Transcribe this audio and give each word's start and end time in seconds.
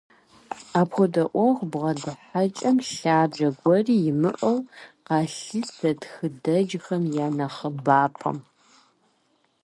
Апхуэдэ 0.79 1.23
Ӏуэху 1.31 1.69
бгъэдыхьэкӀэм 1.71 2.77
лъабжьэ 2.99 3.49
гуэри 3.59 3.95
имыӀэу 4.11 4.57
къалъытэ 5.07 5.89
тхыдэджхэм 6.01 7.03
я 7.25 7.27
нэхъыбапӀэм. 7.37 8.37